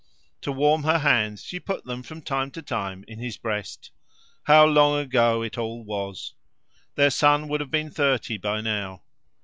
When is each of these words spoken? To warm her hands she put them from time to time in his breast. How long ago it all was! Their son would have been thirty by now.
To 0.41 0.51
warm 0.51 0.81
her 0.81 0.97
hands 0.97 1.43
she 1.43 1.59
put 1.59 1.85
them 1.85 2.01
from 2.01 2.23
time 2.23 2.49
to 2.53 2.63
time 2.63 3.05
in 3.07 3.19
his 3.19 3.37
breast. 3.37 3.91
How 4.45 4.65
long 4.65 4.97
ago 4.99 5.43
it 5.43 5.59
all 5.59 5.83
was! 5.85 6.33
Their 6.95 7.11
son 7.11 7.47
would 7.49 7.61
have 7.61 7.69
been 7.69 7.91
thirty 7.91 8.37
by 8.39 8.61
now. 8.61 9.03